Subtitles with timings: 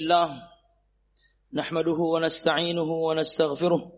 [0.00, 0.42] الله
[1.52, 3.92] نحمده ونستعينه ونستغفره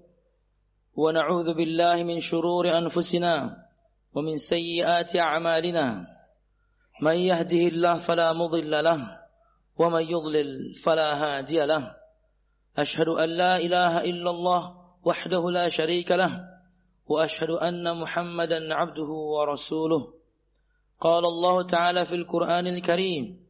[0.96, 3.56] ونعوذ بالله من شرور أنفسنا
[4.14, 6.06] ومن سيئات أعمالنا.
[7.02, 9.18] من يهده الله فلا مضل له
[9.76, 11.96] ومن يضلل فلا هادي له.
[12.79, 14.62] أشهد أن لا إله إلا الله
[15.05, 16.32] وحده لا شريك له
[17.07, 20.14] وأشهد أن محمدا عبده ورسوله.
[21.01, 23.50] قال الله تعالى في القرآن الكريم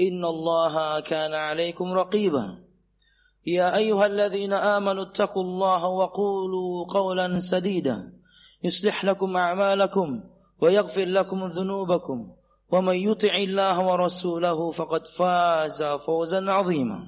[0.00, 2.58] إن الله كان عليكم رقيبا.
[3.46, 8.12] يا أيها الذين آمنوا اتقوا الله وقولوا قولا سديدا.
[8.62, 10.20] يصلح لكم أعمالكم
[10.60, 12.32] ويغفر لكم ذنوبكم.
[12.72, 16.98] ومن يطع الله ورسوله فقد فاز فوزا عظيما.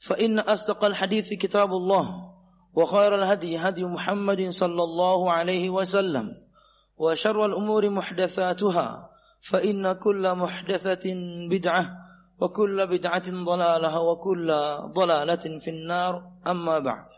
[0.00, 2.32] فإن أصدق الحديث كتاب الله
[2.74, 6.48] وخير الهدي هدي محمد صلى الله عليه وسلم.
[6.96, 9.10] وشر الأمور محدثاتها
[9.40, 11.04] فإن كل محدثة
[11.50, 11.84] بدعة
[12.40, 14.48] وكل بدعة ضلالة وكل
[14.92, 16.12] ضلالة في النار
[16.46, 17.08] أما بعد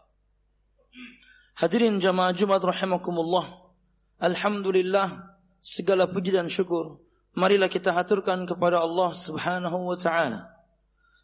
[1.60, 3.68] Hadirin jamaah Jumat rahimakumullah.
[4.16, 5.28] Alhamdulillah
[5.60, 7.04] segala puji dan syukur
[7.36, 10.48] marilah kita haturkan kepada Allah Subhanahu wa taala.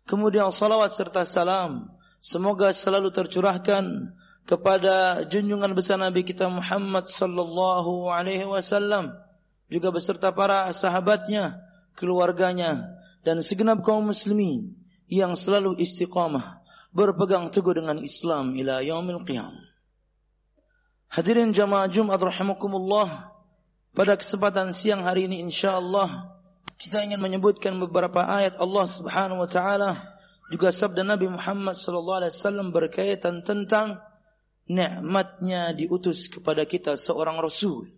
[0.04, 1.88] Kemudian salawat serta salam
[2.20, 4.12] semoga selalu tercurahkan
[4.46, 9.16] kepada junjungan besar Nabi kita Muhammad sallallahu alaihi wasallam
[9.66, 11.58] juga beserta para sahabatnya,
[11.98, 14.78] keluarganya, dan segenap kaum muslimin
[15.10, 16.62] yang selalu istiqamah
[16.94, 19.52] berpegang teguh dengan Islam ila yaumil qiyam.
[21.10, 23.30] Hadirin jamaah Jumat rahimakumullah,
[23.96, 26.36] pada kesempatan siang hari ini insyaallah
[26.76, 30.16] kita ingin menyebutkan beberapa ayat Allah Subhanahu wa taala
[30.52, 33.98] juga sabda Nabi Muhammad sallallahu alaihi wasallam berkaitan tentang
[34.68, 37.88] nikmatnya diutus kepada kita seorang rasul.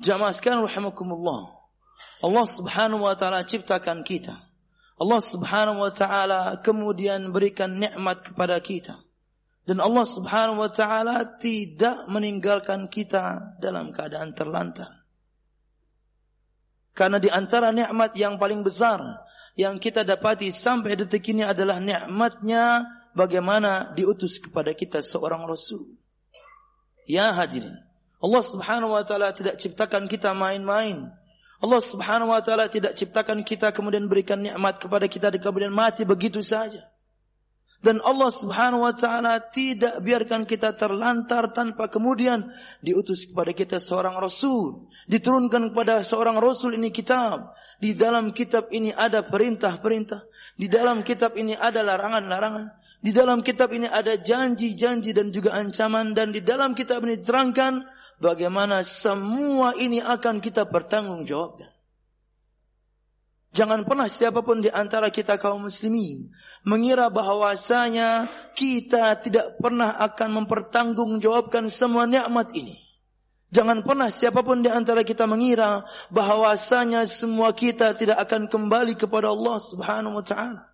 [0.00, 1.60] Jamaah sekalian rahimakumullah.
[2.24, 4.40] Allah Subhanahu wa taala ciptakan kita.
[4.96, 9.00] Allah Subhanahu wa taala kemudian berikan nikmat kepada kita.
[9.68, 15.04] Dan Allah Subhanahu wa taala tidak meninggalkan kita dalam keadaan terlantar.
[16.96, 19.00] Karena di antara nikmat yang paling besar
[19.56, 25.96] yang kita dapati sampai detik ini adalah nikmatnya bagaimana diutus kepada kita seorang rasul.
[27.04, 27.76] Ya hadirin,
[28.20, 31.08] Allah Subhanahu wa taala tidak ciptakan kita main-main.
[31.60, 36.04] Allah Subhanahu wa taala tidak ciptakan kita kemudian berikan nikmat kepada kita dan kemudian mati
[36.04, 36.84] begitu saja.
[37.80, 42.52] Dan Allah Subhanahu wa taala tidak biarkan kita terlantar tanpa kemudian
[42.84, 47.56] diutus kepada kita seorang rasul, diturunkan kepada seorang rasul ini kitab.
[47.80, 50.28] Di dalam kitab ini ada perintah-perintah,
[50.60, 52.68] di dalam kitab ini ada larangan-larangan,
[53.00, 57.99] di dalam kitab ini ada janji-janji dan juga ancaman dan di dalam kitab ini diterangkan
[58.20, 61.72] bagaimana semua ini akan kita pertanggungjawabkan.
[63.50, 66.30] Jangan pernah siapapun di antara kita kaum muslimin
[66.62, 72.78] mengira bahwasanya kita tidak pernah akan mempertanggungjawabkan semua nikmat ini.
[73.50, 75.82] Jangan pernah siapapun di antara kita mengira
[76.14, 80.69] bahwasanya semua kita tidak akan kembali kepada Allah Subhanahu wa taala.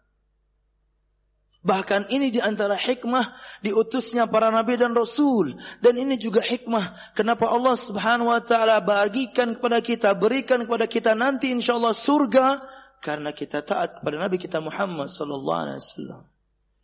[1.66, 3.34] Bahkan ini di antara hikmah
[3.66, 5.58] diutusnya para nabi dan rasul.
[5.82, 11.18] Dan ini juga hikmah kenapa Allah subhanahu wa ta'ala bagikan kepada kita, berikan kepada kita
[11.18, 12.62] nanti insyaAllah surga.
[13.02, 16.22] Karena kita taat kepada Nabi kita Muhammad sallallahu alaihi wasallam.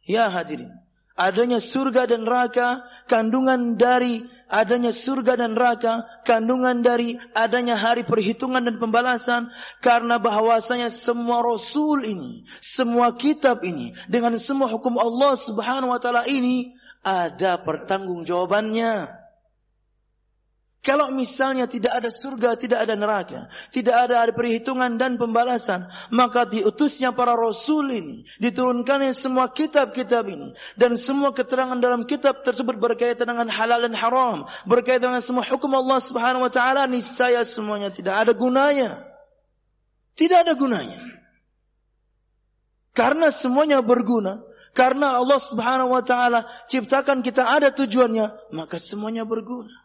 [0.03, 0.75] Ya hadirin,
[1.17, 8.65] adanya surga dan neraka kandungan dari adanya surga dan neraka kandungan dari adanya hari perhitungan
[8.65, 9.49] dan pembalasan
[9.81, 16.29] karena bahwasanya semua rasul ini semua kitab ini dengan semua hukum Allah Subhanahu wa taala
[16.29, 19.22] ini ada pertanggungjawabannya
[20.83, 27.15] kalau misalnya tidak ada surga, tidak ada neraka, tidak ada perhitungan dan pembalasan, maka diutusnya
[27.15, 33.47] para rasul ini, diturunkannya semua kitab-kitab ini, dan semua keterangan dalam kitab tersebut berkaitan dengan
[33.47, 38.35] halal dan haram, berkaitan dengan semua hukum Allah Subhanahu wa taala, niscaya semuanya tidak ada
[38.35, 39.07] gunanya.
[40.19, 40.99] Tidak ada gunanya.
[42.91, 44.43] Karena semuanya berguna,
[44.75, 49.82] karena Allah Subhanahu wa taala ciptakan kita ada tujuannya, maka semuanya berguna.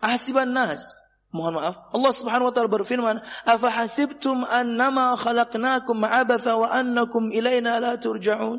[0.00, 0.82] Ahsiban nas.
[1.30, 1.76] Mohon maaf.
[1.94, 3.16] Allah Subhanahu wa taala berfirman,
[3.46, 8.58] "Afa hasibtum annama khalaqnakum abatha wa annakum ilaina la turja'un?"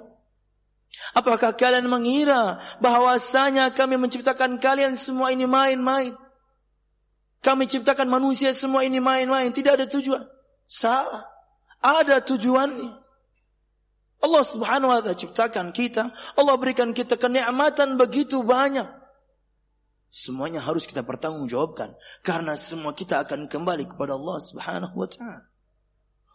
[1.16, 6.16] Apakah kalian mengira bahwasanya kami menciptakan kalian semua ini main-main?
[7.42, 10.28] Kami ciptakan manusia semua ini main-main, tidak ada tujuan.
[10.68, 11.28] Salah.
[11.82, 13.02] Ada tujuannya.
[14.22, 19.01] Allah Subhanahu wa taala ciptakan kita, Allah berikan kita kenikmatan begitu banyak.
[20.12, 25.48] Semuanya harus kita pertanggungjawabkan karena semua kita akan kembali kepada Allah Subhanahu wa taala.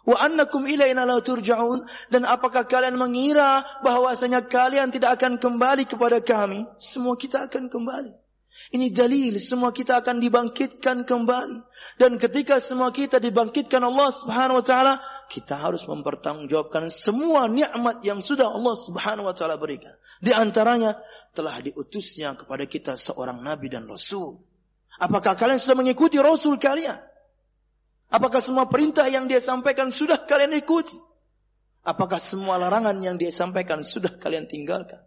[0.07, 6.25] Wa annakum ilaina la turja'un dan apakah kalian mengira bahwasanya kalian tidak akan kembali kepada
[6.25, 6.65] kami?
[6.81, 8.26] Semua kita akan kembali.
[8.67, 11.63] Ini dalil semua kita akan dibangkitkan kembali.
[12.01, 14.95] Dan ketika semua kita dibangkitkan Allah Subhanahu wa taala,
[15.31, 19.95] kita harus mempertanggungjawabkan semua nikmat yang sudah Allah Subhanahu wa taala berikan.
[20.19, 20.99] Di antaranya
[21.37, 24.43] telah diutusnya kepada kita seorang nabi dan rasul.
[24.99, 26.99] Apakah kalian sudah mengikuti rasul kalian?
[28.11, 30.97] Apakah semua perintah yang dia sampaikan sudah kalian ikuti?
[31.87, 35.06] Apakah semua larangan yang dia sampaikan sudah kalian tinggalkan?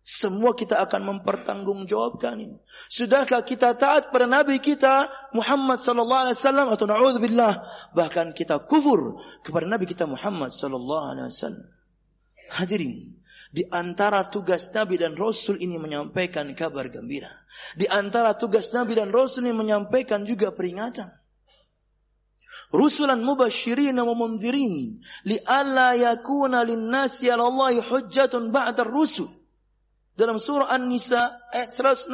[0.00, 2.56] Semua kita akan mempertanggungjawabkan ini.
[2.88, 7.52] Sudahkah kita taat pada Nabi kita Muhammad sallallahu alaihi wasallam atau naudzubillah
[7.92, 11.68] bahkan kita kufur kepada Nabi kita Muhammad sallallahu alaihi wasallam.
[12.48, 13.20] Hadirin,
[13.52, 17.30] di antara tugas Nabi dan Rasul ini menyampaikan kabar gembira.
[17.76, 21.12] Di antara tugas Nabi dan Rasul ini menyampaikan juga peringatan.
[22.70, 25.02] Rusulan mubashirin wa munzirin
[25.42, 27.50] alla yakuna lin-nasi 'ala
[27.82, 29.39] hujjatun ba'da ar-rusul.
[30.20, 31.16] Dalam surah An-Nisa
[31.48, 32.12] ayat 165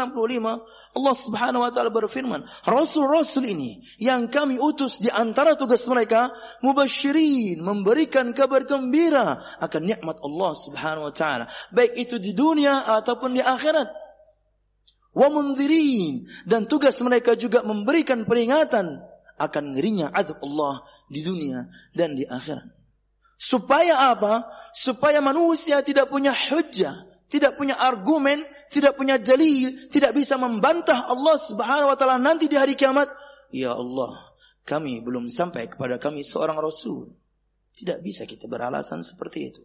[0.95, 6.31] Allah Subhanahu wa taala berfirman, rasul-rasul ini yang kami utus di antara tugas mereka
[6.63, 13.35] mubasyirin, memberikan kabar gembira akan nikmat Allah Subhanahu wa taala, baik itu di dunia ataupun
[13.35, 13.91] di akhirat.
[15.11, 19.03] Wa mundzirin dan tugas mereka juga memberikan peringatan
[19.35, 22.71] akan ngerinya azab Allah di dunia dan di akhirat.
[23.35, 24.47] Supaya apa?
[24.79, 31.37] Supaya manusia tidak punya hujjah tidak punya argumen, tidak punya dalil, tidak bisa membantah Allah
[31.39, 33.11] Subhanahu wa taala nanti di hari kiamat.
[33.51, 34.31] Ya Allah,
[34.67, 37.15] kami belum sampai kepada kami seorang rasul.
[37.77, 39.63] Tidak bisa kita beralasan seperti itu.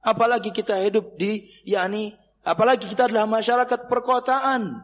[0.00, 4.80] Apalagi kita hidup di yakni apalagi kita adalah masyarakat perkotaan.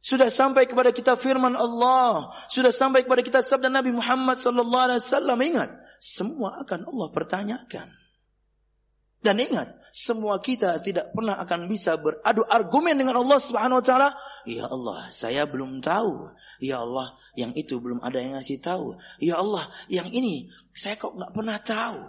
[0.00, 5.04] Sudah sampai kepada kita firman Allah, sudah sampai kepada kita sabda Nabi Muhammad sallallahu alaihi
[5.04, 5.38] wasallam.
[5.44, 5.70] Ingat,
[6.00, 7.99] semua akan Allah pertanyakan.
[9.20, 14.08] Dan ingat, semua kita tidak pernah akan bisa beradu argumen dengan Allah Subhanahu wa taala.
[14.48, 16.32] Ya Allah, saya belum tahu.
[16.64, 18.96] Ya Allah, yang itu belum ada yang ngasih tahu.
[19.20, 22.00] Ya Allah, yang ini saya kok nggak pernah tahu.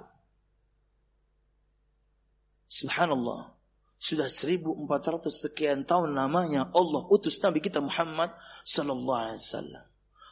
[2.72, 3.60] Subhanallah.
[4.02, 8.34] Sudah 1400 sekian tahun namanya Allah utus Nabi kita Muhammad
[8.66, 9.91] sallallahu alaihi wasallam.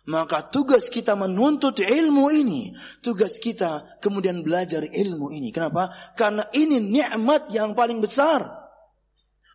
[0.10, 2.74] Maka tugas kita menuntut ilmu ini.
[3.06, 5.54] Tugas kita kemudian belajar ilmu ini.
[5.54, 5.94] Kenapa?
[6.18, 8.42] Karena ini nikmat yang paling besar.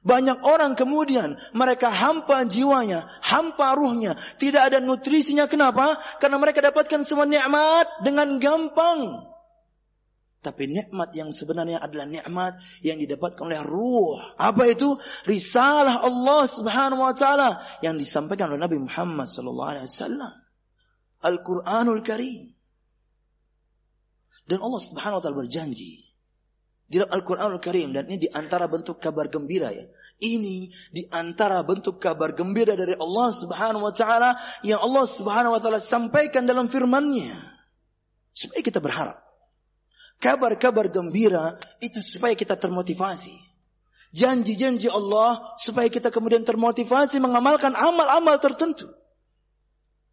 [0.06, 5.50] Banyak orang kemudian mereka hampa jiwanya, hampa ruhnya, tidak ada nutrisinya.
[5.50, 5.98] Kenapa?
[6.22, 9.26] Karena mereka dapatkan semua nikmat dengan gampang.
[10.44, 14.36] Tapi nikmat yang sebenarnya adalah nikmat yang didapatkan oleh ruh.
[14.36, 15.00] Apa itu?
[15.24, 20.43] Risalah Allah Subhanahu wa taala yang disampaikan oleh Nabi Muhammad sallallahu alaihi wasallam.
[21.24, 22.52] Al-Quranul Karim.
[24.44, 26.04] Dan Allah Subhanahu wa taala berjanji
[26.84, 29.88] di dalam Al-Quranul Karim dan ini di antara bentuk kabar gembira ya.
[30.20, 35.60] Ini di antara bentuk kabar gembira dari Allah Subhanahu wa taala yang Allah Subhanahu wa
[35.64, 37.34] taala sampaikan dalam firman-Nya.
[38.36, 39.16] Supaya kita berharap.
[40.20, 43.34] Kabar-kabar gembira itu supaya kita termotivasi.
[44.14, 48.86] Janji-janji Allah supaya kita kemudian termotivasi mengamalkan amal-amal tertentu.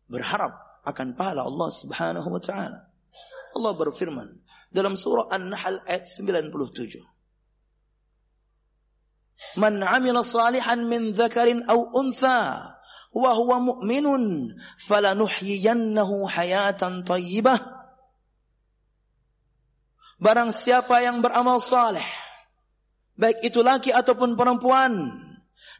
[0.10, 2.89] Berharap akan pahala Allah Subhanahu wa taala.
[3.51, 7.01] Allah berfirman dalam surah An-Nahl ayat 97.
[9.59, 12.77] Man 'amila salihan min dzakarin aw untha
[13.11, 14.55] wa huwa mu'minun
[14.88, 17.59] falanuhyiyannahu hayatan thayyibah.
[20.21, 22.05] Barang siapa yang beramal saleh
[23.17, 24.93] baik itu laki ataupun perempuan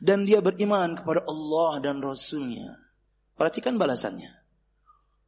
[0.02, 2.82] dan dia beriman kepada Allah dan Rasulnya.
[3.38, 4.41] Perhatikan balasannya.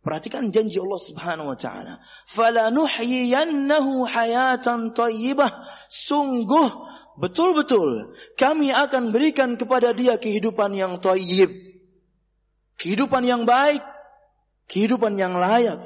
[0.04, 2.04] Perhatikan janji Allah Subhanahu wa taala.
[2.28, 5.64] Falanuhyiyannahu hayatan thayyibah.
[5.88, 6.70] Sungguh
[7.16, 11.56] betul-betul kami akan berikan kepada dia kehidupan yang thayyib.
[12.76, 13.80] Kehidupan yang baik,
[14.68, 15.80] kehidupan yang layak.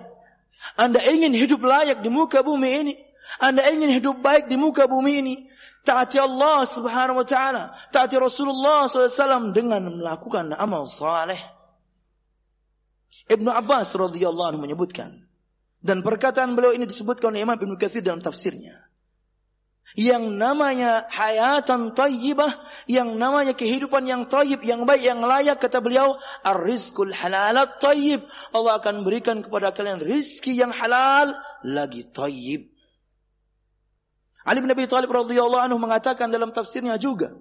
[0.74, 2.94] Anda ingin hidup layak di muka bumi ini?
[3.38, 5.36] Anda ingin hidup baik di muka bumi ini?
[5.86, 7.64] Taati Allah subhanahu wa ta'ala.
[7.94, 11.57] Taati Rasulullah SAW dengan melakukan amal saleh.
[13.28, 15.28] Ibnu Abbas radhiyallahu anhu menyebutkan
[15.84, 18.88] dan perkataan beliau ini disebutkan oleh Imam Ibnu Katsir dalam tafsirnya.
[19.96, 26.20] yang namanya hayatan tayyibah, yang namanya kehidupan yang tayyib, yang baik, yang layak, kata beliau,
[26.44, 28.28] ar-rizqul halalat tayyib.
[28.52, 31.32] Allah akan berikan kepada kalian rizki yang halal,
[31.64, 32.68] lagi tayyib.
[34.44, 37.36] Ali bin Abi Thalib radhiyallahu anhu mengatakan dalam tafsirnya juga,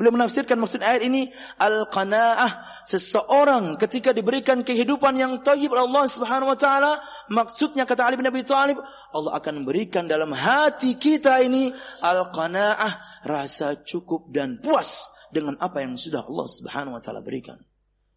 [0.00, 1.28] Beliau menafsirkan maksud ayat ini
[1.60, 8.16] al-qanaah seseorang ketika diberikan kehidupan yang thayyib oleh Allah Subhanahu wa taala maksudnya kata Ali
[8.16, 8.80] bin Abi Thalib
[9.12, 16.00] Allah akan memberikan dalam hati kita ini al-qanaah rasa cukup dan puas dengan apa yang
[16.00, 17.60] sudah Allah Subhanahu wa taala berikan.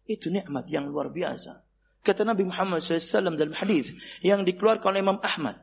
[0.04, 1.64] Itu nikmat yang luar biasa.
[2.04, 3.88] Kata Nabi Muhammad SAW dalam hadis
[4.20, 5.56] yang dikeluarkan oleh Imam Ahmad.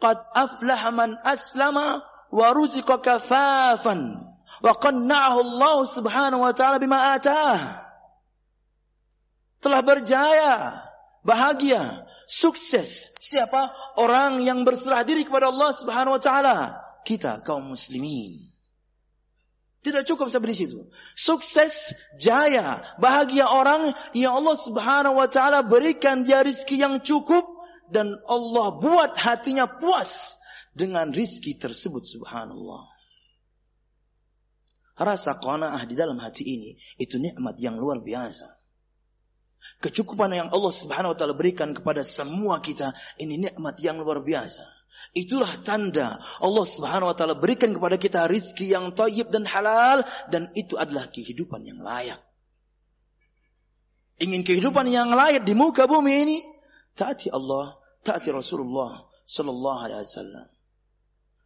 [0.00, 2.00] Qad aflaha man aslama
[2.32, 7.88] wa ruziqa kafafan wa qanna'ahu Allah Subhanahu wa taala bima atah.
[9.62, 10.82] Telah berjaya,
[11.22, 13.08] bahagia, sukses.
[13.22, 13.70] Siapa?
[13.96, 16.56] Orang yang berserah diri kepada Allah Subhanahu wa taala.
[17.06, 18.52] Kita kaum muslimin.
[19.82, 20.78] Tidak cukup sampai di situ.
[21.18, 27.42] Sukses, jaya, bahagia orang yang Allah Subhanahu wa taala berikan dia rizki yang cukup
[27.90, 30.38] dan Allah buat hatinya puas
[30.70, 32.91] dengan rizki tersebut subhanallah.
[35.02, 38.54] Rasa qanaah di dalam hati ini itu nikmat yang luar biasa.
[39.82, 44.62] Kecukupan yang Allah Subhanahu wa taala berikan kepada semua kita ini nikmat yang luar biasa.
[45.10, 50.54] Itulah tanda Allah Subhanahu wa taala berikan kepada kita rizki yang tayyib dan halal dan
[50.54, 52.22] itu adalah kehidupan yang layak.
[54.22, 56.38] Ingin kehidupan yang layak di muka bumi ini,
[56.94, 57.74] taati Allah,
[58.06, 60.46] taati Rasulullah sallallahu alaihi wasallam.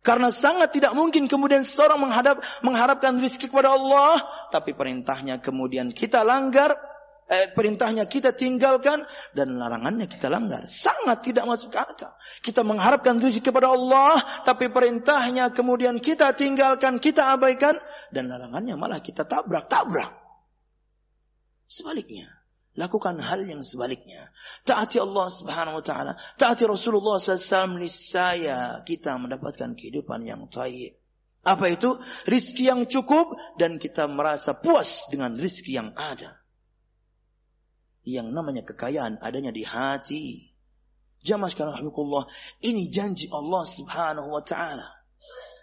[0.07, 4.23] Karena sangat tidak mungkin kemudian seorang menghadap, mengharapkan rezeki kepada Allah,
[4.55, 6.79] tapi perintahnya kemudian kita langgar,
[7.27, 9.03] eh, perintahnya kita tinggalkan
[9.35, 10.71] dan larangannya kita langgar.
[10.71, 12.15] Sangat tidak masuk akal.
[12.39, 17.75] Kita mengharapkan rezeki kepada Allah, tapi perintahnya kemudian kita tinggalkan, kita abaikan
[18.15, 20.23] dan larangannya malah kita tabrak-tabrak.
[21.67, 22.31] Sebaliknya,
[22.77, 24.29] Lakukan hal yang sebaliknya.
[24.69, 26.13] Taati Allah subhanahu wa ta'ala.
[26.37, 27.81] Taati Rasulullah SAW.
[27.81, 30.97] Niscaya kita mendapatkan kehidupan yang taib.
[31.41, 31.97] Apa itu?
[32.29, 36.37] Rizki yang cukup dan kita merasa puas dengan rizki yang ada.
[38.05, 40.53] Yang namanya kekayaan adanya di hati.
[41.25, 41.91] Jamaah sekalian
[42.63, 44.96] Ini janji Allah subhanahu wa ta'ala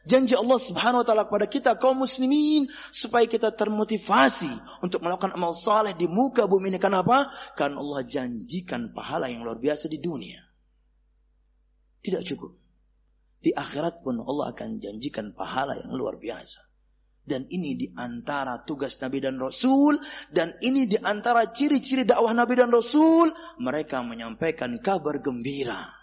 [0.03, 4.51] janji Allah Subhanahu wa taala kepada kita kaum muslimin supaya kita termotivasi
[4.83, 6.79] untuk melakukan amal saleh di muka bumi ini.
[6.79, 7.31] Kenapa?
[7.55, 10.43] Karena Allah janjikan pahala yang luar biasa di dunia.
[12.03, 12.51] Tidak cukup.
[13.43, 16.63] Di akhirat pun Allah akan janjikan pahala yang luar biasa.
[17.23, 19.95] Dan ini di antara tugas Nabi dan Rasul.
[20.27, 23.31] Dan ini di antara ciri-ciri dakwah Nabi dan Rasul.
[23.63, 26.02] Mereka menyampaikan kabar gembira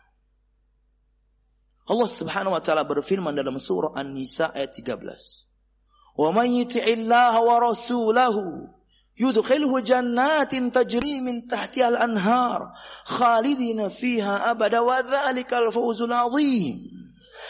[1.91, 5.51] Allah Subhanahu wa taala berfirman dalam surah An-Nisa ayat 13.
[6.15, 8.71] "Wa man yuti'illaha wa rasulahu
[9.19, 12.71] yudkhilhu jannatin tajri min tahtiha al-anhar
[13.11, 16.79] khalidina fiha abada wa dzalikal fawzul 'adzim."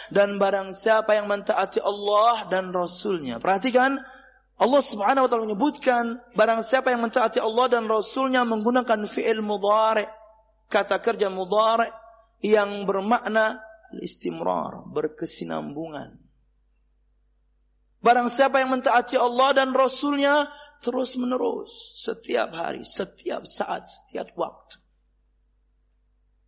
[0.08, 3.38] Dan barang siapa yang mentaati Allah dan Rasulnya.
[3.38, 4.00] Perhatikan,
[4.58, 10.08] Allah subhanahu wa ta'ala menyebutkan, barang siapa yang mentaati Allah dan Rasulnya menggunakan fi'il mudhari,
[10.66, 11.92] kata kerja mudhari
[12.42, 13.60] yang bermakna
[13.98, 16.20] istimrar, berkesinambungan.
[18.00, 20.48] Barang siapa yang mentaati Allah dan Rasulnya
[20.80, 24.80] terus menerus, setiap hari, setiap saat, setiap waktu.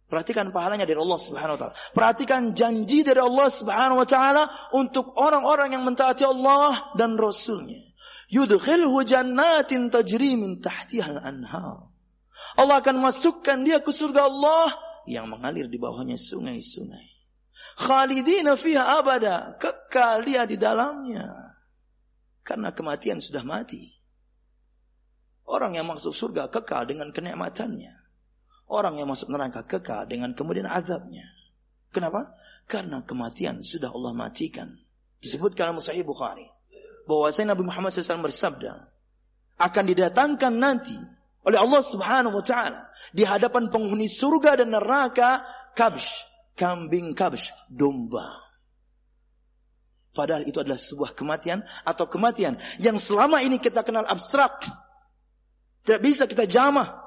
[0.08, 1.76] Perhatikan pahalanya dari Allah Subhanahu wa taala.
[1.96, 4.44] Perhatikan janji dari Allah Subhanahu wa taala
[4.76, 7.80] untuk orang-orang yang mentaati Allah dan Rasulnya.
[8.28, 11.88] Yudkhilhu jannatin tajri min tahtiha al-anhar.
[12.56, 14.72] Allah akan masukkan dia ke surga Allah
[15.08, 17.11] yang mengalir di bawahnya sungai-sungai.
[17.78, 19.56] Khalidina fiha abada.
[19.56, 21.56] Kekal dia di dalamnya.
[22.42, 23.94] Karena kematian sudah mati.
[25.46, 27.94] Orang yang masuk surga kekal dengan kenikmatannya.
[28.70, 31.28] Orang yang masuk neraka kekal dengan kemudian azabnya.
[31.92, 32.32] Kenapa?
[32.66, 34.80] Karena kematian sudah Allah matikan.
[35.20, 36.48] Disebutkan dalam Sahih Bukhari.
[37.04, 38.90] Bahwasanya Nabi Muhammad SAW bersabda.
[39.60, 40.96] Akan didatangkan nanti
[41.42, 45.42] oleh Allah Subhanahu wa taala di hadapan penghuni surga dan neraka
[45.74, 48.42] kabsh kambing kabsh, domba.
[50.12, 54.68] Padahal itu adalah sebuah kematian atau kematian yang selama ini kita kenal abstrak.
[55.82, 57.00] Tidak bisa kita jamah.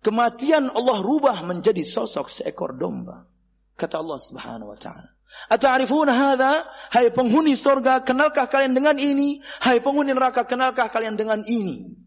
[0.00, 3.26] Kematian Allah rubah menjadi sosok seekor domba.
[3.74, 5.10] Kata Allah Subhanahu wa taala.
[5.50, 6.64] Ata'rifuna hadza?
[6.90, 9.42] Hai penghuni surga, kenalkah kalian dengan ini?
[9.62, 11.98] Hai penghuni neraka, kenalkah kalian dengan ini?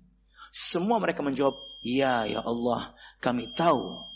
[0.53, 2.93] Semua mereka menjawab, "Ya ya Allah,
[3.23, 4.12] kami tahu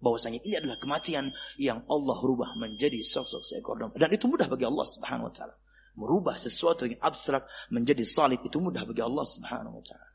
[0.00, 4.64] bahwasanya ini adalah kematian yang Allah rubah menjadi sosok seekor domba dan itu mudah bagi
[4.64, 5.54] Allah Subhanahu wa taala
[5.94, 10.10] merubah sesuatu yang abstrak menjadi salib itu mudah bagi Allah Subhanahu wa taala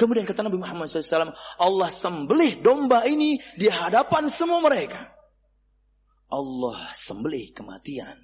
[0.00, 5.12] Kemudian kata Nabi Muhammad SAW, Allah sembelih domba ini di hadapan semua mereka.
[6.32, 8.16] Allah sembelih kematian.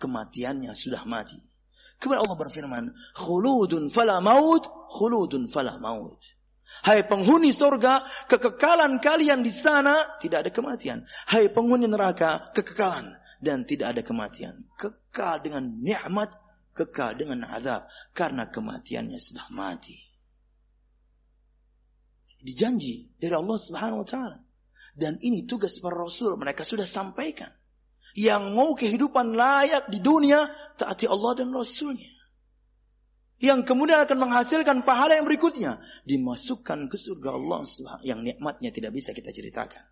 [0.00, 1.36] Kematiannya sudah mati.
[2.00, 2.84] Kemudian Allah berfirman,
[3.18, 6.22] khuludun fala maut, khuludun fala maut.
[6.82, 10.98] Hai penghuni surga, kekekalan kalian di sana tidak ada kematian.
[11.26, 14.66] Hai penghuni neraka, kekekalan dan tidak ada kematian.
[14.78, 16.34] Kekal dengan nikmat,
[16.74, 19.98] kekal dengan azab karena kematiannya sudah mati.
[22.38, 24.38] Dijanji dari Allah Subhanahu wa taala.
[24.98, 27.54] Dan ini tugas para rasul, mereka sudah sampaikan.
[28.18, 32.17] Yang mau kehidupan layak di dunia, taati Allah dan Rasulnya
[33.38, 37.62] yang kemudian akan menghasilkan pahala yang berikutnya dimasukkan ke surga Allah
[38.02, 39.86] yang nikmatnya tidak bisa kita ceritakan.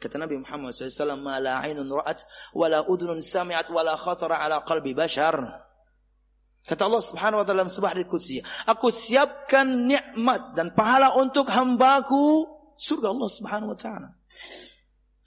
[0.00, 2.26] Kata Nabi Muhammad SAW, "Ma ainun ra'at,
[2.56, 2.82] wa la
[3.22, 5.62] sami'at, wa khatara ala qalbi bashar."
[6.62, 12.46] Kata Allah Subhanahu wa taala sebuah qudsi, "Aku siapkan nikmat dan pahala untuk hambaku
[12.78, 14.08] surga Allah Subhanahu wa taala."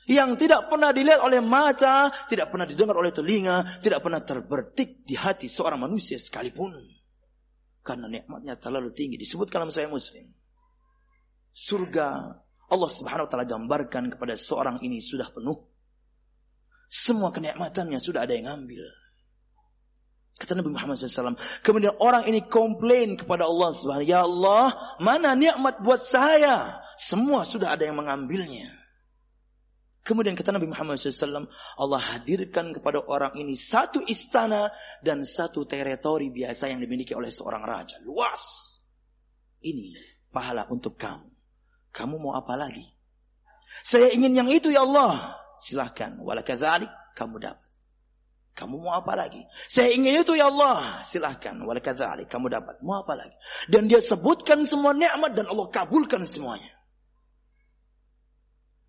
[0.06, 5.18] Yang tidak pernah dilihat oleh mata, tidak pernah didengar oleh telinga, tidak pernah terbertik di
[5.18, 6.95] hati seorang manusia sekalipun.
[7.86, 9.22] Karena nikmatnya terlalu tinggi.
[9.22, 10.25] Disebut dalam saya muslim.
[11.54, 12.34] Surga
[12.65, 15.70] Allah subhanahu wa ta'ala gambarkan kepada seorang ini sudah penuh.
[16.89, 18.89] Semua kenikmatannya sudah ada yang ambil.
[20.36, 21.39] Kata Nabi Muhammad SAW.
[21.63, 26.84] Kemudian orang ini komplain kepada Allah subhanahu Ya Allah, mana nikmat buat saya?
[27.00, 28.75] Semua sudah ada yang mengambilnya.
[30.05, 31.50] Kemudian kata Nabi Muhammad SAW,
[31.81, 34.69] Allah hadirkan kepada orang ini satu istana
[35.01, 37.97] dan satu teritori biasa yang dimiliki oleh seorang raja.
[38.05, 38.77] Luas.
[39.65, 39.97] Ini
[40.29, 41.25] pahala untuk kamu.
[41.89, 42.85] Kamu mau apa lagi?
[43.81, 45.41] Saya ingin yang itu ya Allah.
[45.57, 46.21] Silahkan.
[46.21, 47.65] Walakadzalik kamu dapat.
[48.53, 49.41] Kamu mau apa lagi?
[49.65, 51.01] Saya ingin itu ya Allah.
[51.01, 51.57] Silahkan.
[51.65, 52.77] Walakadzalik kamu dapat.
[52.85, 53.33] Mau apa lagi?
[53.74, 56.75] Dan dia sebutkan semua nikmat dan Allah kabulkan semuanya.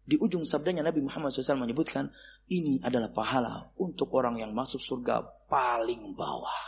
[0.07, 2.15] Di ujung sabdanya Nabi Muhammad SAW menyebutkan,
[2.47, 6.63] ini adalah pahala untuk orang yang masuk surga paling bawah.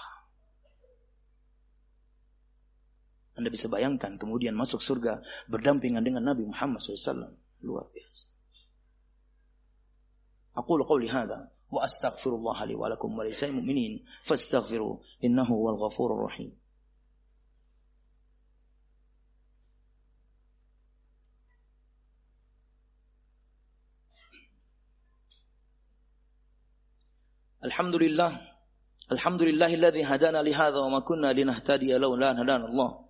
[3.39, 7.39] Anda bisa bayangkan kemudian masuk surga berdampingan dengan Nabi Muhammad SAW.
[7.63, 8.35] Luar biasa.
[10.59, 16.27] Aku qawli hadha wa astaghfirullah li wa lakum wa lisa'il mu'minin fastaghfiru innahu wal ghafurur
[16.27, 16.51] rahim.
[27.65, 28.41] الحمد لله
[29.13, 33.05] الحمد لله الذي هدانا لهذا وما كنا لنهتدي لولا ان هدانا الله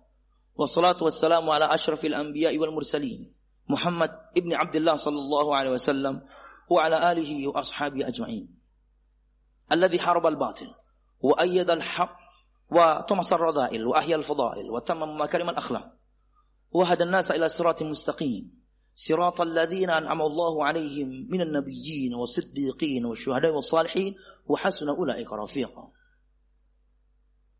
[0.55, 3.33] والصلاة والسلام على أشرف الأنبياء والمرسلين
[3.69, 6.21] محمد ابن عبد الله صلى الله عليه وسلم
[6.69, 8.59] وعلى آله وأصحابه أجمعين
[9.71, 10.67] الذي حارب الباطل
[11.21, 12.17] وأيد الحق
[12.71, 15.91] وطمس الرذائل وأحيا الفضائل وتمم مكارم الأخلاق
[16.71, 18.58] وهدى الناس إلى صراط مستقيم
[18.98, 24.14] صراط الذين أنعم الله عليهم من النبيين والصديقين والشهداء والصالحين
[24.46, 25.84] وحسن أولئك رفيقا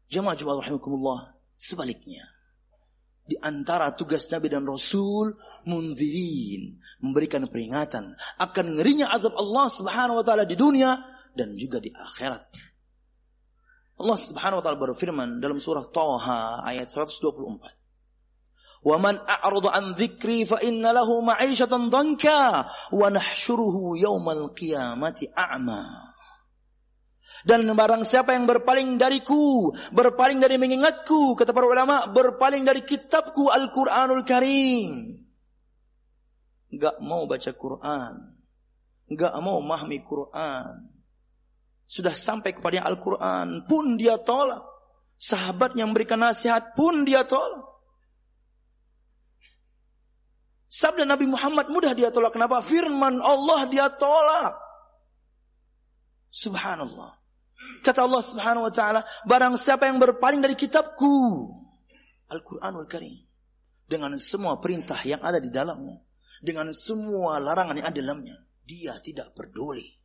[0.05, 2.29] Jemaah jemaah rahimakumullah sebaliknya
[3.25, 5.33] di antara tugas Nabi dan Rasul
[5.65, 11.01] munzirin memberikan peringatan akan ngerinya azab Allah Subhanahu wa taala di dunia
[11.33, 12.47] dan juga di akhirat.
[13.97, 17.78] Allah Subhanahu wa taala berfirman dalam surah Taha ayat 124.
[18.80, 22.44] وَمَنْ man عَنْ ذِكْرِي فَإِنَّ لَهُ مَعِيشَةً ضَنْكًا
[22.96, 25.84] وَنَحْشُرُهُ يَوْمَ الْقِيَامَةِ أَعْمَى.
[27.40, 33.48] Dan barang siapa yang berpaling dariku, berpaling dari mengingatku, kata para ulama, berpaling dari kitabku
[33.48, 35.24] Al-Quranul Karim.
[36.76, 38.14] Gak mau baca Quran.
[39.16, 40.92] Gak mau mahmi Quran.
[41.90, 44.62] Sudah sampai kepada Al-Quran pun dia tolak.
[45.20, 47.69] Sahabat yang memberikan nasihat pun dia tolak.
[50.70, 52.38] Sabda Nabi Muhammad mudah dia tolak.
[52.38, 52.62] Kenapa?
[52.62, 54.54] Firman Allah dia tolak.
[56.30, 57.18] Subhanallah.
[57.82, 59.02] Kata Allah subhanahu wa ta'ala.
[59.26, 61.50] Barang siapa yang berpaling dari kitabku.
[62.30, 63.18] Al-Quranul Karim.
[63.90, 66.06] Dengan semua perintah yang ada di dalamnya.
[66.46, 68.38] Dengan semua larangan yang ada di dalamnya.
[68.70, 69.98] Dia tidak peduli.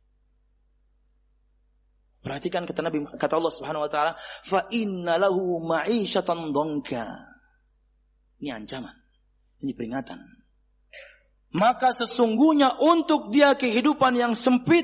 [2.25, 7.05] Perhatikan kata Nabi kata Allah Subhanahu wa taala, "Fa inna lahu ma'isyatan dhanka."
[8.41, 8.97] Ini ancaman.
[9.61, 10.34] Ini peringatan
[11.55, 14.83] maka sesungguhnya untuk dia kehidupan yang sempit,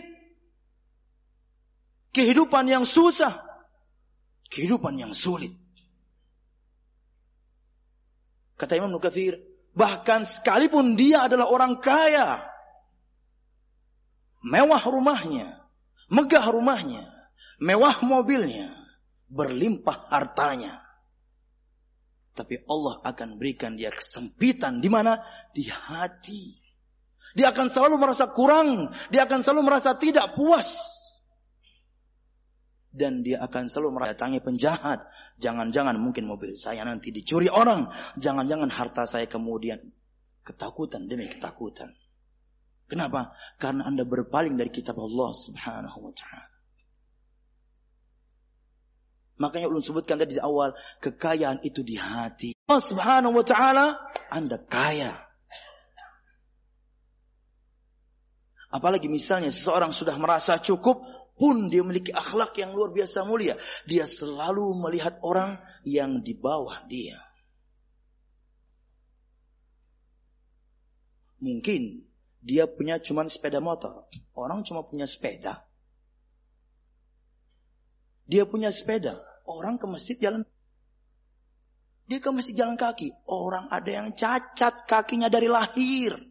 [2.16, 3.44] kehidupan yang susah,
[4.48, 5.52] kehidupan yang sulit.
[8.56, 12.44] Kata Imam Nukathir, Bahkan sekalipun dia adalah orang kaya.
[14.44, 15.64] Mewah rumahnya.
[16.12, 17.08] Megah rumahnya.
[17.64, 18.76] Mewah mobilnya.
[19.32, 20.84] Berlimpah hartanya.
[22.36, 24.84] Tapi Allah akan berikan dia kesempitan.
[24.84, 25.24] Di mana?
[25.56, 26.60] Di hati.
[27.38, 28.92] Dia akan selalu merasa kurang.
[29.14, 30.76] Dia akan selalu merasa tidak puas.
[32.92, 35.08] Dan dia akan selalu meratangi penjahat.
[35.40, 37.88] Jangan-jangan mungkin mobil saya nanti dicuri orang.
[38.20, 39.80] Jangan-jangan harta saya kemudian
[40.44, 41.96] ketakutan demi ketakutan.
[42.92, 43.32] Kenapa?
[43.56, 46.52] Karena Anda berpaling dari kitab Allah Subhanahu wa taala.
[49.40, 52.54] Makanya ulun sebutkan tadi di awal, kekayaan itu di hati.
[52.68, 53.86] Allah Subhanahu wa taala,
[54.30, 55.31] Anda kaya.
[58.72, 61.04] Apalagi misalnya seseorang sudah merasa cukup,
[61.36, 63.60] pun dia memiliki akhlak yang luar biasa mulia.
[63.90, 67.18] Dia selalu melihat orang yang di bawah dia.
[71.42, 72.06] Mungkin
[72.46, 74.06] dia punya cuma sepeda motor.
[74.38, 75.66] Orang cuma punya sepeda.
[78.30, 79.20] Dia punya sepeda.
[79.44, 80.46] Orang ke masjid jalan.
[82.06, 83.12] Dia ke masjid jalan kaki.
[83.26, 86.31] Orang ada yang cacat kakinya dari lahir.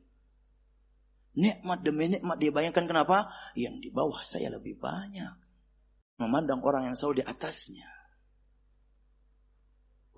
[1.31, 3.31] Nikmat demi nikmat dia bayangkan kenapa?
[3.55, 5.35] Yang di bawah saya lebih banyak.
[6.19, 7.89] Memandang orang yang selalu di atasnya.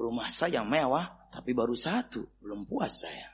[0.01, 2.25] Rumah saya mewah, tapi baru satu.
[2.41, 3.29] Belum puas saya.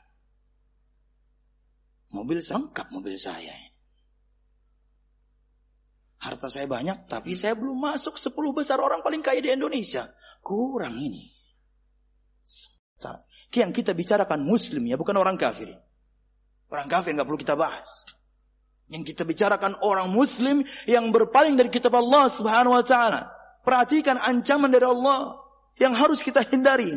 [2.12, 3.54] Mobil lengkap mobil saya.
[6.18, 10.10] Harta saya banyak, tapi saya belum masuk 10 besar orang paling kaya di Indonesia.
[10.42, 11.30] Kurang ini.
[13.54, 15.78] Yang kita bicarakan muslim ya, bukan orang kafir.
[16.68, 18.04] Orang kafir nggak perlu kita bahas.
[18.88, 23.32] Yang kita bicarakan orang muslim yang berpaling dari kitab Allah subhanahu wa ta'ala.
[23.64, 25.44] Perhatikan ancaman dari Allah
[25.76, 26.92] yang harus kita hindari.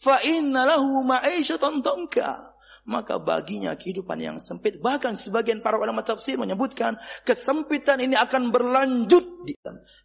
[0.00, 2.52] Fa inna lahu ma'isyatan tanka.
[2.84, 4.76] Maka baginya kehidupan yang sempit.
[4.76, 9.24] Bahkan sebagian para ulama tafsir menyebutkan kesempitan ini akan berlanjut.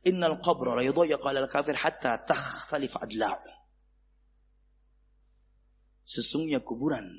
[0.07, 3.51] Innal qabra la yudayyaqa al kafir hatta takhtalif adla'u.
[6.07, 7.11] Sesungguhnya kuburan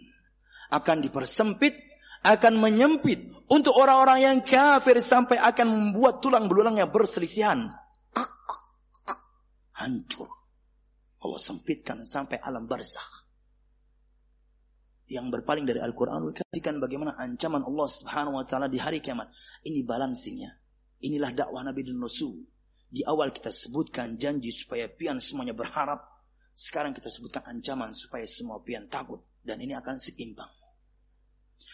[0.70, 1.74] akan dipersempit,
[2.22, 7.74] akan menyempit untuk orang-orang yang kafir sampai akan membuat tulang belulangnya berselisihan.
[9.74, 10.30] Hancur.
[11.20, 13.26] Allah sempitkan sampai alam barzakh.
[15.10, 19.26] Yang berpaling dari Al-Quran perhatikan bagaimana ancaman Allah Subhanahu wa taala di hari kiamat.
[19.66, 20.54] Ini balancingnya.
[21.02, 22.46] Inilah dakwah Nabi dan Rasul.
[22.86, 26.06] Di awal kita sebutkan janji supaya pian semuanya berharap.
[26.54, 29.24] Sekarang kita sebutkan ancaman supaya semua pian takut.
[29.42, 30.59] Dan ini akan seimbang.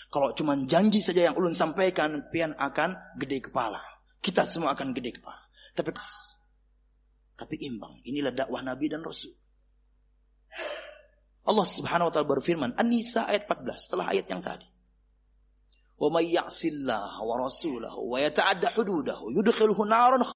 [0.06, 3.82] Kalau cuma janji saja yang ulun sampaikan, pian akan gede kepala.
[4.22, 5.42] Kita semua akan gede kepala.
[5.74, 5.92] Tapi
[7.36, 8.00] tapi imbang.
[8.08, 9.36] Inilah dakwah Nabi dan Rasul.
[11.46, 14.66] Allah Subhanahu wa taala berfirman, An-Nisa ayat 14 setelah ayat yang tadi.
[15.96, 20.26] Wa may ya'sillah wa rasulahu wa yata'adda hududahu yudkhilhu naran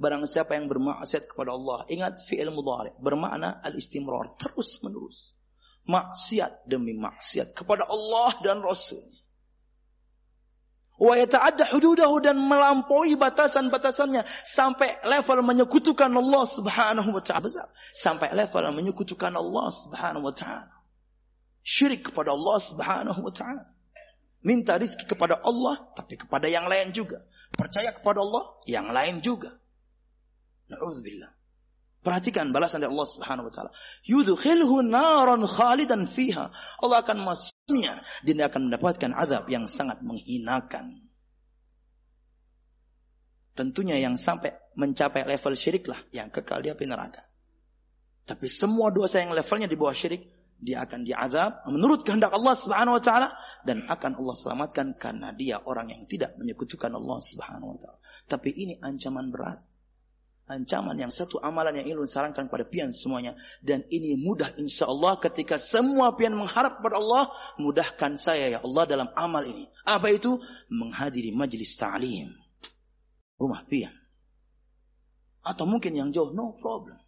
[0.00, 5.36] Barang siapa yang bermaksiat kepada Allah, ingat fi'il mudhari, bermakna al-istimrar, terus menerus.
[5.84, 9.19] Maksiat demi maksiat kepada Allah dan Rasulnya
[11.00, 17.72] wa yata'adda hududahu dan melampaui batasan-batasannya sampai level menyekutukan Allah Subhanahu wa taala.
[17.96, 20.76] Sampai level menyekutukan Allah Subhanahu wa taala.
[21.64, 23.64] Syirik kepada Allah Subhanahu wa taala.
[24.44, 27.24] Minta rizki kepada Allah tapi kepada yang lain juga.
[27.56, 29.56] Percaya kepada Allah yang lain juga.
[30.68, 31.39] Na'udzubillah
[32.00, 33.70] Perhatikan balasan dari Allah Subhanahu wa taala.
[34.08, 36.48] Yudkhilhu naran khalidan fiha.
[36.80, 41.04] Allah akan masuknya dan dia akan mendapatkan azab yang sangat menghinakan.
[43.52, 47.20] Tentunya yang sampai mencapai level syirik lah yang kekal di api neraka.
[48.24, 50.24] Tapi semua dosa yang levelnya di bawah syirik
[50.60, 53.28] dia akan diazab menurut kehendak Allah Subhanahu wa taala
[53.64, 57.98] dan akan Allah selamatkan karena dia orang yang tidak menyekutukan Allah Subhanahu wa taala.
[58.24, 59.60] Tapi ini ancaman berat
[60.50, 63.38] ancaman yang satu amalan yang ilmu sarankan pada pian semuanya.
[63.62, 67.30] Dan ini mudah insya Allah ketika semua pian mengharap pada Allah
[67.62, 69.70] mudahkan saya ya Allah dalam amal ini.
[69.86, 70.42] Apa itu?
[70.66, 72.34] Menghadiri majlis ta'lim.
[73.38, 73.94] Rumah pian.
[75.46, 76.98] Atau mungkin yang jauh no problem.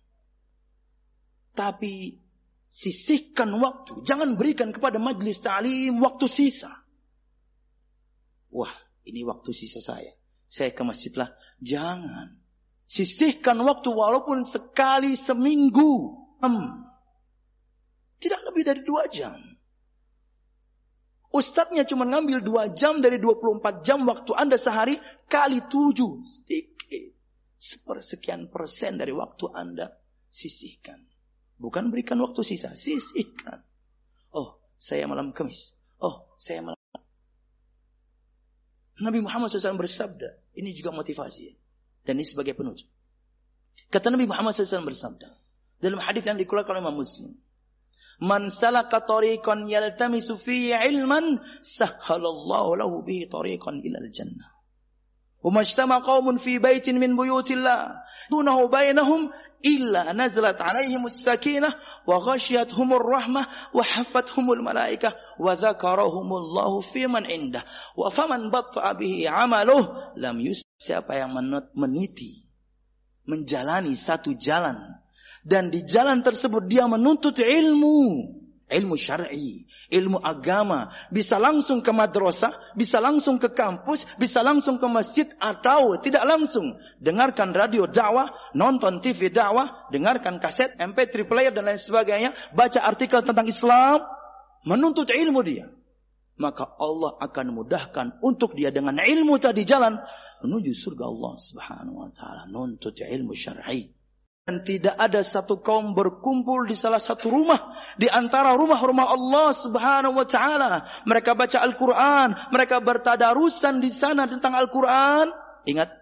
[1.53, 2.23] Tapi
[2.71, 4.07] sisihkan waktu.
[4.07, 6.71] Jangan berikan kepada majlis ta'lim waktu sisa.
[8.55, 10.15] Wah ini waktu sisa saya.
[10.47, 11.33] Saya ke masjid lah
[11.65, 12.42] jangan
[12.93, 16.13] Sisihkan waktu walaupun sekali seminggu.
[16.45, 16.85] Hmm.
[18.21, 19.41] Tidak lebih dari dua jam.
[21.33, 26.21] Ustadznya cuma ngambil dua jam dari 24 jam waktu Anda sehari kali tujuh.
[26.29, 27.17] Sedikit.
[27.57, 29.97] Sepersekian persen dari waktu Anda
[30.29, 31.01] sisihkan.
[31.57, 33.65] Bukan berikan waktu sisa, sisihkan.
[34.37, 35.73] Oh, Saya malam Kamis.
[35.97, 36.77] Oh, saya malam.
[39.01, 40.43] Nabi Muhammad SAW bersabda.
[40.53, 41.57] Ini juga motivasi.
[42.08, 42.88] Dan ini sebagai penutup.
[43.92, 45.28] Kata Nabi Muhammad SAW bersabda.
[45.80, 47.36] Dalam hadis yang dikeluarkan oleh Imam Muslim.
[48.18, 54.58] Man salaka tariqan yaltamisu fihi ilman sahhalallahu lahu bihi tariqan ilal jannah.
[55.44, 59.32] وما اجتمع قوم في بيت من بيوت الله دونه بينهم
[59.66, 61.74] إلا نزلت عليهم السكينة
[62.08, 67.64] وغشيتهم الرحمة وحفتهم الملائكة وذكرهم الله في من عنده
[67.98, 71.31] وفمن بطأ به عمله لم يسر siapa yang
[71.79, 72.43] meniti
[73.23, 74.99] menjalani satu jalan.
[75.47, 78.31] Dan di jalan tersebut dia menuntut ilmu.
[78.67, 84.89] Ilmu syar'i ilmu agama, bisa langsung ke madrasah, bisa langsung ke kampus, bisa langsung ke
[84.89, 86.81] masjid atau tidak langsung.
[86.99, 93.21] Dengarkan radio dakwah, nonton TV dakwah, dengarkan kaset, MP3 player dan lain sebagainya, baca artikel
[93.21, 94.01] tentang Islam,
[94.65, 95.69] menuntut ilmu dia.
[96.41, 100.01] Maka Allah akan mudahkan untuk dia dengan ilmu tadi jalan
[100.43, 103.95] menuju surga Allah Subhanahu wa taala, nuntut ilmu syar'i.
[104.43, 107.79] Dan tidak ada satu kaum berkumpul di salah satu rumah.
[107.95, 110.83] Di antara rumah-rumah Allah subhanahu wa ta'ala.
[111.07, 112.35] Mereka baca Al-Quran.
[112.51, 115.31] Mereka bertadarusan di sana tentang Al-Quran.
[115.63, 115.95] Ingat.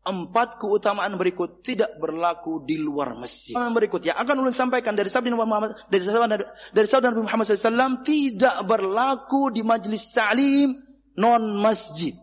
[0.00, 3.52] Empat keutamaan berikut tidak berlaku di luar masjid.
[3.52, 6.36] Yang berikut yang akan ulun sampaikan dari sabda Nabi Muhammad dari sabda,
[6.72, 10.80] dari sabda Nabi Muhammad SAW tidak berlaku di majlis ta'lim
[11.20, 12.16] non masjid.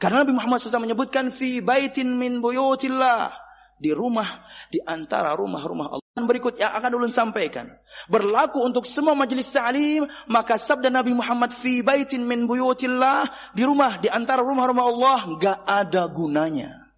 [0.00, 3.36] Karena Nabi Muhammad SAW menyebutkan fi baitin min buyutillah
[3.76, 6.08] di rumah di antara rumah-rumah Allah.
[6.16, 7.68] Dan berikut yang akan ulun sampaikan.
[8.08, 14.00] Berlaku untuk semua majelis ta'lim, maka sabda Nabi Muhammad fi baitin min buyutillah, di rumah
[14.00, 16.92] di antara rumah-rumah Allah enggak ada gunanya.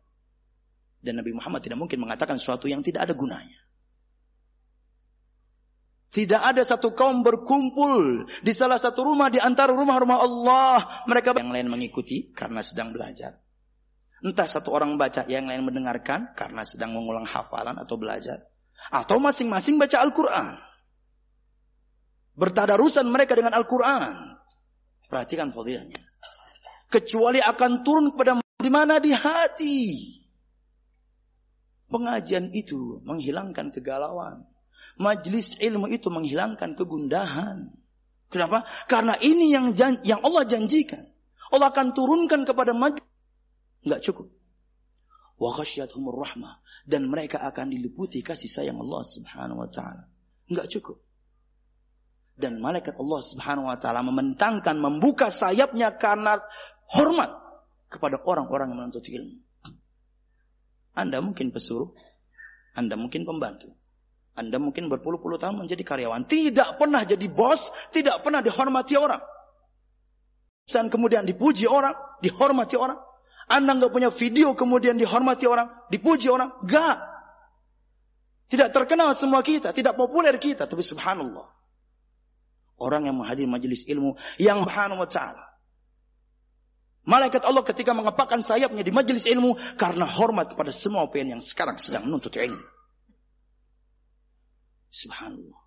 [1.02, 3.61] Dan Nabi Muhammad tidak mungkin mengatakan sesuatu yang tidak ada gunanya.
[6.12, 10.76] Tidak ada satu kaum berkumpul di salah satu rumah di antara rumah-rumah Allah.
[11.08, 13.40] Mereka yang lain mengikuti karena sedang belajar.
[14.20, 18.44] Entah satu orang baca, yang lain mendengarkan karena sedang mengulang hafalan atau belajar.
[18.92, 20.60] Atau masing-masing baca Al-Quran.
[22.36, 24.36] Bertadarusan mereka dengan Al-Quran.
[25.08, 25.96] Perhatikan fadilahnya.
[26.92, 29.80] Kecuali akan turun kepada di mana di hati.
[31.88, 34.51] Pengajian itu menghilangkan kegalauan.
[35.02, 37.74] Majlis ilmu itu menghilangkan kegundahan.
[38.30, 38.64] Kenapa?
[38.86, 39.74] Karena ini yang
[40.06, 41.10] yang Allah janjikan.
[41.52, 43.04] Allah akan turunkan kepada majlis
[43.82, 44.30] Enggak cukup.
[45.42, 46.54] Wa rahmah
[46.86, 50.06] dan mereka akan diliputi kasih sayang Allah Subhanahu wa taala.
[50.46, 51.02] Enggak cukup.
[52.38, 56.38] Dan malaikat Allah Subhanahu wa taala membentangkan membuka sayapnya karena
[56.94, 57.30] hormat
[57.90, 59.42] kepada orang-orang yang menuntut ilmu.
[60.94, 61.90] Anda mungkin pesuruh,
[62.78, 63.74] Anda mungkin pembantu.
[64.32, 66.24] Anda mungkin berpuluh-puluh tahun menjadi karyawan.
[66.24, 69.20] Tidak pernah jadi bos, tidak pernah dihormati orang.
[70.64, 71.92] Dan kemudian dipuji orang,
[72.24, 72.96] dihormati orang.
[73.50, 76.96] Anda nggak punya video kemudian dihormati orang, dipuji orang, enggak.
[78.48, 81.48] Tidak terkenal semua kita, tidak populer kita, tapi subhanallah.
[82.80, 85.44] Orang yang menghadiri majelis ilmu yang subhanahu wa ta'ala.
[87.02, 91.76] Malaikat Allah ketika mengepakkan sayapnya di majelis ilmu karena hormat kepada semua pihak yang sekarang
[91.76, 92.62] sedang menuntut ilmu.
[94.92, 95.62] Subhanallah.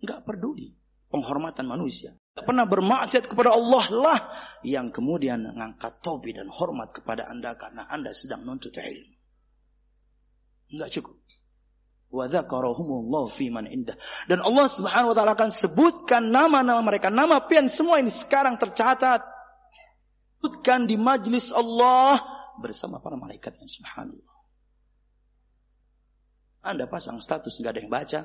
[0.00, 0.72] Enggak peduli
[1.10, 4.20] penghormatan manusia pernah bermaksiat kepada Allah lah
[4.62, 9.16] yang kemudian mengangkat topi dan hormat kepada anda karena anda sedang menuntut ilmu.
[10.70, 11.18] Enggak cukup.
[12.10, 12.26] Wa
[13.30, 13.94] fi man indah.
[14.26, 19.22] Dan Allah Subhanahu wa taala akan sebutkan nama-nama mereka, nama pian semua ini sekarang tercatat.
[20.40, 22.18] Sebutkan di majlis Allah
[22.58, 24.29] bersama para malaikat yang subhanallah.
[26.60, 28.20] Anda pasang status nggak ada yang baca,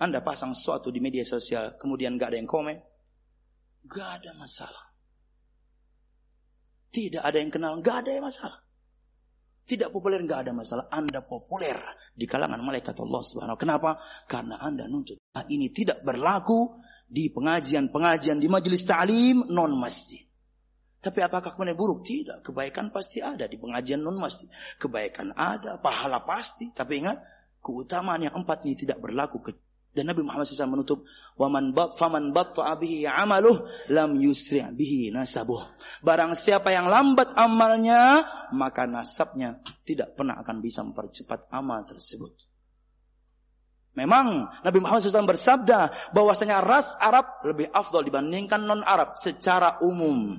[0.00, 2.80] anda pasang sesuatu di media sosial, kemudian gak ada yang komen.
[3.84, 4.96] Gak ada masalah.
[6.88, 8.64] Tidak ada yang kenal, gak ada yang masalah.
[9.68, 10.88] Tidak populer, gak ada masalah.
[10.88, 11.76] Anda populer
[12.16, 13.60] di kalangan malaikat Allah Subhanahu.
[13.60, 14.00] Kenapa?
[14.24, 15.20] Karena Anda nuntut.
[15.36, 20.24] Nah, ini tidak berlaku di pengajian-pengajian di majelis ta'lim non masjid.
[21.00, 22.04] Tapi apakah kemudian buruk?
[22.04, 22.44] Tidak.
[22.44, 24.46] Kebaikan pasti ada di pengajian non masjid.
[24.76, 26.68] Kebaikan ada, pahala pasti.
[26.70, 27.24] Tapi ingat,
[27.64, 29.40] keutamaan yang empat ini tidak berlaku
[29.90, 31.02] dan Nabi Muhammad SAW menutup,
[31.34, 35.66] "Waman bat faman batta'a bihi amaluh lam yusri' bihi nasabuh."
[36.06, 38.22] Barang siapa yang lambat amalnya,
[38.54, 42.30] maka nasabnya tidak pernah akan bisa mempercepat amal tersebut.
[43.98, 50.38] Memang Nabi Muhammad SAW bersabda bahwasanya ras Arab lebih afdol dibandingkan non Arab secara umum.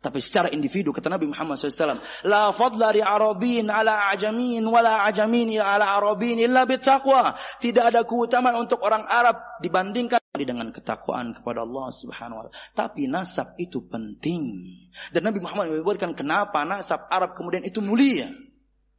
[0.00, 5.60] Tapi secara individu kata Nabi Muhammad SAW, La fadla li arabin ala ajamin wala ajamin
[5.60, 7.36] ala arabin illa bitaqwa.
[7.60, 12.56] Tidak ada keutamaan untuk orang Arab dibandingkan dengan ketakwaan kepada Allah Subhanahu wa taala.
[12.72, 14.72] Tapi nasab itu penting.
[15.12, 18.32] Dan Nabi Muhammad menyebutkan kenapa nasab Arab kemudian itu mulia.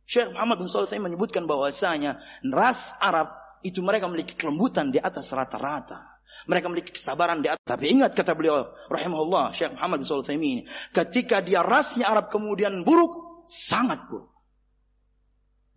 [0.06, 3.32] Syekh Muhammad bin Shalih menyebutkan bahwasanya ras Arab
[3.66, 6.11] itu mereka memiliki kelembutan di atas rata-rata.
[6.50, 7.66] Mereka memiliki kesabaran di atas.
[7.66, 10.60] Tapi ingat kata beliau, rahimahullah, Syekh Muhammad bin Sulaiman,
[10.96, 14.34] ketika dia rasnya Arab kemudian buruk, sangat buruk.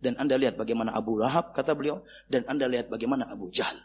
[0.01, 3.77] Dan Anda lihat bagaimana Abu Lahab, kata beliau, dan Anda lihat bagaimana Abu Jahal.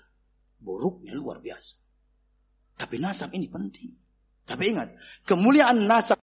[0.60, 1.80] Buruknya luar biasa.
[2.76, 3.96] Tapi nasab ini penting.
[4.44, 4.92] Tapi ingat,
[5.24, 6.20] kemuliaan nasab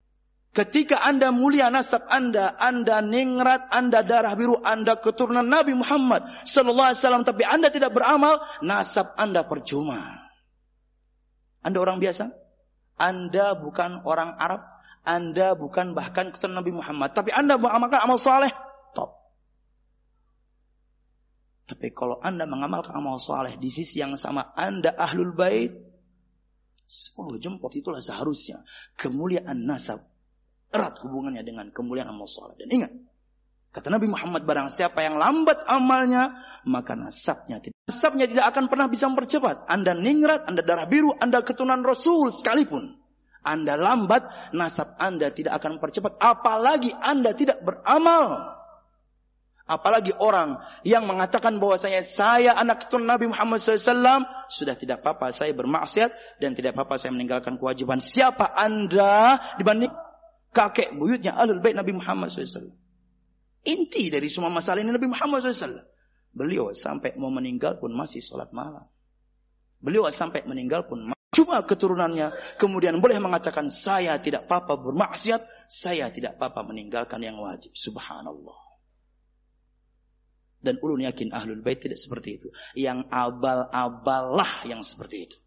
[0.52, 6.92] Ketika Anda mulia nasab Anda, Anda ningrat, Anda darah biru, Anda keturunan Nabi Muhammad sallallahu
[6.92, 10.28] alaihi wasallam tapi Anda tidak beramal, nasab Anda percuma.
[11.62, 12.34] Anda orang biasa?
[12.98, 14.62] Anda bukan orang Arab,
[15.02, 18.54] Anda bukan bahkan keturunan Nabi Muhammad, tapi Anda mengamalkan amal saleh,
[18.94, 19.18] top.
[21.66, 25.74] Tapi kalau Anda mengamalkan amal saleh di sisi yang sama Anda ahlul bait,
[26.92, 28.62] sepuluh jempol itulah seharusnya
[29.00, 30.06] kemuliaan nasab
[30.72, 32.56] erat hubungannya dengan kemuliaan amal saleh.
[32.60, 32.92] Dan ingat,
[33.72, 37.80] Kata Nabi Muhammad barang siapa yang lambat amalnya, maka nasabnya tidak.
[37.88, 39.64] Nasabnya tidak akan pernah bisa mempercepat.
[39.72, 43.00] Anda ningrat, Anda darah biru, Anda keturunan Rasul sekalipun.
[43.48, 46.20] Anda lambat, nasab Anda tidak akan mempercepat.
[46.20, 48.60] Apalagi Anda tidak beramal.
[49.72, 55.56] Apalagi orang yang mengatakan bahwasanya saya anak keturunan Nabi Muhammad SAW sudah tidak apa-apa saya
[55.56, 58.04] bermaksiat dan tidak apa-apa saya meninggalkan kewajiban.
[58.04, 59.96] Siapa anda dibanding
[60.52, 62.76] kakek buyutnya alul bait Nabi Muhammad SAW?
[63.62, 65.86] Inti dari semua masalah ini Nabi Muhammad SAW.
[66.32, 68.88] Beliau sampai mau meninggal pun masih sholat malam.
[69.82, 72.58] Beliau sampai meninggal pun cuma keturunannya.
[72.58, 75.46] Kemudian boleh mengatakan saya tidak apa-apa bermaksiat.
[75.70, 77.74] Saya tidak apa-apa meninggalkan yang wajib.
[77.74, 78.72] Subhanallah.
[80.62, 82.48] Dan ulun yakin ahlul bait tidak seperti itu.
[82.78, 85.38] Yang abal-abalah yang seperti itu.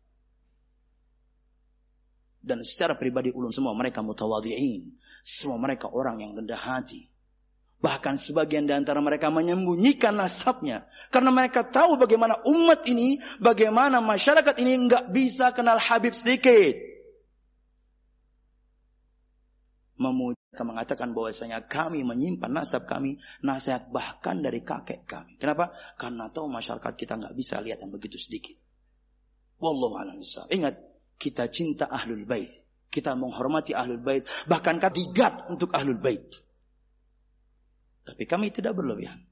[2.45, 4.93] Dan secara pribadi ulun semua mereka mutawadhi'in.
[5.25, 7.14] Semua mereka orang yang rendah hati.
[7.85, 10.89] Bahkan sebagian di antara mereka menyembunyikan nasabnya.
[11.13, 16.81] Karena mereka tahu bagaimana umat ini, bagaimana masyarakat ini nggak bisa kenal Habib sedikit.
[20.01, 25.37] Memuji mengatakan bahwasanya kami menyimpan nasab kami, nasihat bahkan dari kakek kami.
[25.37, 25.77] Kenapa?
[26.01, 28.57] Karena tahu masyarakat kita nggak bisa lihat yang begitu sedikit.
[29.61, 30.75] Wallahu a'lam Ingat,
[31.21, 32.65] kita cinta ahlul bait.
[32.89, 36.45] Kita menghormati ahlul bait, bahkan katigat untuk ahlul bait.
[38.05, 39.25] Tapi kami tidak berlebihan.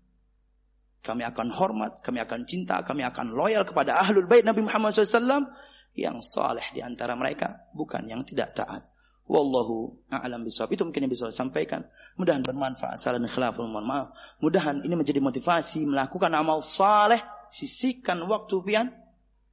[1.02, 5.50] Kami akan hormat, kami akan cinta, kami akan loyal kepada ahlul bait Nabi Muhammad SAW
[5.92, 8.86] yang saleh di antara mereka, bukan yang tidak taat.
[9.26, 10.74] Wallahu a'lam bishawab.
[10.74, 11.86] Itu mungkin yang bisa saya sampaikan.
[12.18, 12.98] Mudahan bermanfaat.
[12.98, 14.06] Salam khilaful mohon maaf.
[14.42, 18.90] Mudahan ini menjadi motivasi melakukan amal saleh, sisihkan waktu pian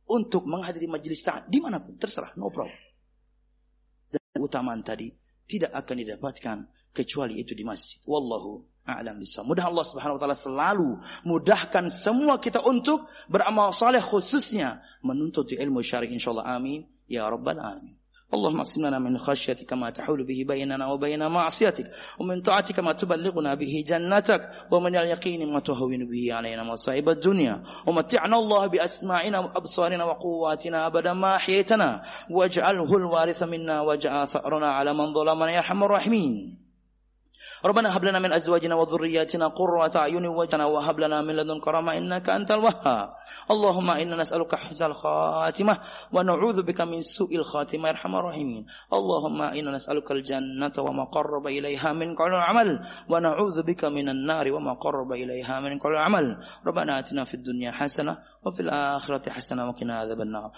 [0.09, 2.73] untuk menghadiri majelis taat di mana pun terserah, no problem.
[4.09, 5.13] Dan utamaan tadi
[5.45, 6.57] tidak akan didapatkan
[6.89, 8.01] kecuali itu di masjid.
[8.09, 8.65] Wallahu
[8.97, 9.53] a'lam bishawab.
[9.53, 10.89] Mudah Allah Subhanahu wa taala selalu
[11.27, 17.99] mudahkan semua kita untuk beramal saleh khususnya menuntut ilmu syar'i insyaallah amin ya rabbal alamin.
[18.33, 23.53] اللهم اقسم لنا من خشيتك ما تحول به بيننا وبين معصيتك ومن طاعتك ما تبلغنا
[23.53, 30.87] به جنتك ومن اليقين ما تهون به علينا مصائب الدنيا ومتعنا الله بأسماعنا وأبصارنا وقواتنا
[30.87, 36.68] أبدا ما أحييتنا واجعله الوارث منا واجعل ثأرنا على من ظلمنا يا أرحم الراحمين
[37.65, 42.29] ربنا هب لنا من أزواجنا وذرياتنا قرة أعين واجعلنا وهب لنا من لدنك رحمة إنك
[42.29, 43.09] أنت الوهاب.
[43.51, 45.77] اللهم إنا نسألك حسن الخاتمة
[46.13, 48.65] ونعوذ بك من سوء الخاتمة يا أرحم الراحمين.
[48.93, 54.73] اللهم إنا نسألك الجنة وما قرب إليها من قول العمل ونعوذ بك من النار وما
[54.73, 60.21] قرب إليها من قول العمل ربنا آتنا في الدنيا حسنة وفي الآخرة حسنة وقنا عذاب
[60.21, 60.51] النار.